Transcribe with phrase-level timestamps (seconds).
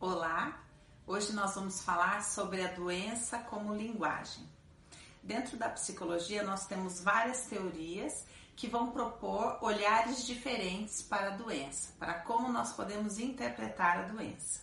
[0.00, 0.62] Olá,
[1.08, 4.48] hoje nós vamos falar sobre a doença como linguagem.
[5.20, 8.24] Dentro da psicologia, nós temos várias teorias
[8.54, 14.60] que vão propor olhares diferentes para a doença, para como nós podemos interpretar a doença.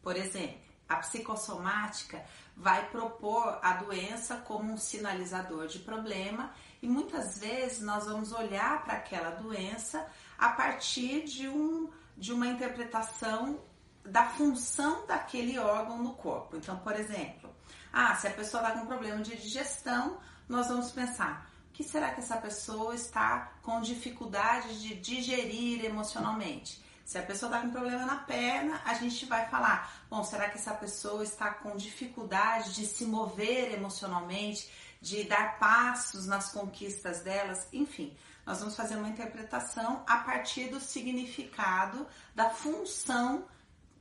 [0.00, 2.24] Por exemplo, a psicossomática
[2.56, 8.84] vai propor a doença como um sinalizador de problema e muitas vezes nós vamos olhar
[8.84, 10.06] para aquela doença
[10.38, 13.60] a partir de, um, de uma interpretação
[14.06, 16.56] da função daquele órgão no corpo.
[16.56, 17.54] Então, por exemplo,
[17.92, 22.20] ah, se a pessoa está com problema de digestão, nós vamos pensar: que será que
[22.20, 26.84] essa pessoa está com dificuldade de digerir emocionalmente?
[27.04, 30.58] Se a pessoa está com problema na perna, a gente vai falar: bom, será que
[30.58, 37.68] essa pessoa está com dificuldade de se mover emocionalmente, de dar passos nas conquistas delas?
[37.72, 43.44] Enfim, nós vamos fazer uma interpretação a partir do significado, da função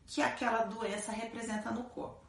[0.07, 2.23] que aquela doença representa no corpo.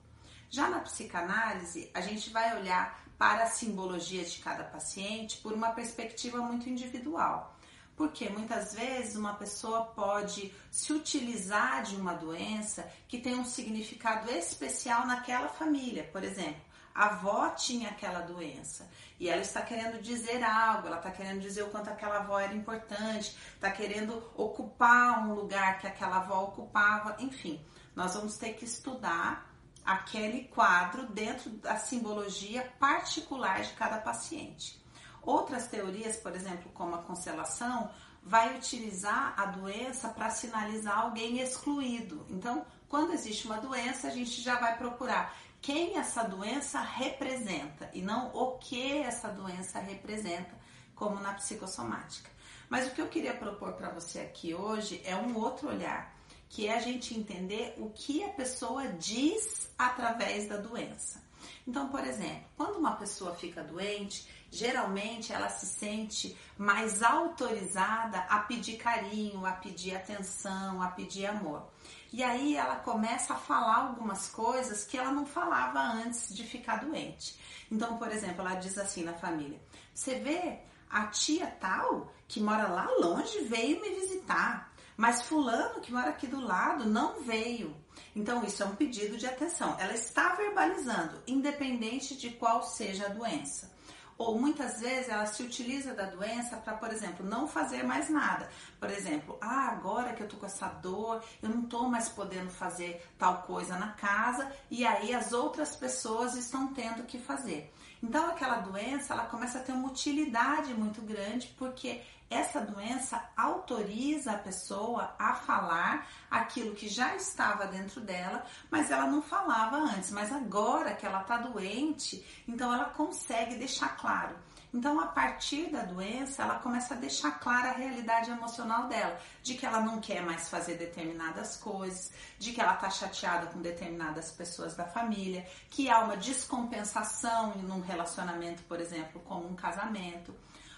[0.49, 5.71] Já na psicanálise, a gente vai olhar para a simbologia de cada paciente por uma
[5.71, 7.57] perspectiva muito individual.
[7.97, 14.31] Porque muitas vezes uma pessoa pode se utilizar de uma doença que tem um significado
[14.31, 16.05] especial naquela família.
[16.05, 16.61] Por exemplo,
[16.97, 18.89] a avó tinha aquela doença
[19.21, 22.55] e ela está querendo dizer algo, ela está querendo dizer o quanto aquela avó era
[22.55, 27.63] importante, está querendo ocupar um lugar que aquela avó ocupava, enfim,
[27.95, 34.83] nós vamos ter que estudar aquele quadro dentro da simbologia particular de cada paciente.
[35.21, 37.91] Outras teorias, por exemplo, como a constelação,
[38.23, 42.27] vai utilizar a doença para sinalizar alguém excluído.
[42.31, 48.03] Então, quando existe uma doença, a gente já vai procurar quem essa doença representa e
[48.03, 50.55] não o que essa doença representa,
[50.95, 52.31] como na psicossomática.
[52.69, 56.17] Mas o que eu queria propor para você aqui hoje é um outro olhar,
[56.49, 61.26] que é a gente entender o que a pessoa diz através da doença.
[61.67, 68.41] Então, por exemplo, quando uma pessoa fica doente, geralmente ela se sente mais autorizada a
[68.41, 71.67] pedir carinho, a pedir atenção, a pedir amor.
[72.13, 76.77] E aí ela começa a falar algumas coisas que ela não falava antes de ficar
[76.85, 77.39] doente.
[77.71, 79.61] Então, por exemplo, ela diz assim na família:
[79.93, 85.93] Você vê a tia tal que mora lá longe veio me visitar, mas Fulano que
[85.93, 87.77] mora aqui do lado não veio.
[88.15, 89.77] Então, isso é um pedido de atenção.
[89.79, 93.75] Ela está verbalizando, independente de qual seja a doença.
[94.19, 98.49] Ou muitas vezes ela se utiliza da doença para, por exemplo, não fazer mais nada.
[98.81, 102.51] Por exemplo, ah, agora que eu tô com essa dor, eu não tô mais podendo
[102.51, 107.71] fazer tal coisa na casa e aí as outras pessoas estão tendo que fazer.
[108.03, 114.33] Então aquela doença, ela começa a ter uma utilidade muito grande porque essa doença autoriza
[114.33, 120.11] a pessoa a falar aquilo que já estava dentro dela, mas ela não falava antes.
[120.11, 124.37] Mas agora que ela está doente, então ela consegue deixar claro.
[124.75, 129.55] Então, a partir da doença, ela começa a deixar clara a realidade emocional dela, de
[129.55, 134.33] que ela não quer mais fazer determinadas coisas, de que ela está chateada com determinadas
[134.33, 140.35] pessoas da família, que há uma descompensação em um relacionamento, por exemplo, como um casamento.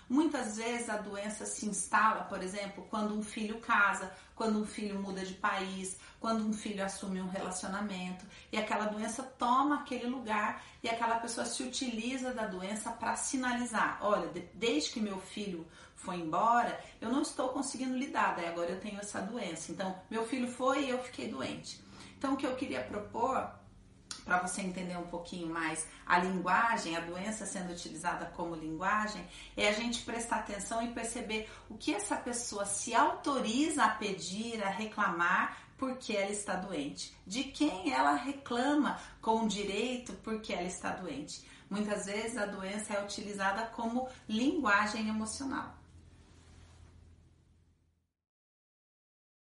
[0.09, 4.99] Muitas vezes a doença se instala, por exemplo, quando um filho casa, quando um filho
[4.99, 10.65] muda de país, quando um filho assume um relacionamento e aquela doença toma aquele lugar
[10.83, 16.17] e aquela pessoa se utiliza da doença para sinalizar: olha, desde que meu filho foi
[16.17, 19.73] embora, eu não estou conseguindo lidar, daí agora eu tenho essa doença.
[19.73, 21.85] Então, meu filho foi e eu fiquei doente.
[22.17, 23.51] Então, o que eu queria propor
[24.29, 29.71] para você entender um pouquinho mais a linguagem, a doença sendo utilizada como linguagem, é
[29.71, 34.69] a gente prestar atenção e perceber o que essa pessoa se autoriza a pedir, a
[34.69, 41.43] reclamar porque ela está doente, de quem ela reclama com direito porque ela está doente.
[41.71, 45.75] Muitas vezes a doença é utilizada como linguagem emocional.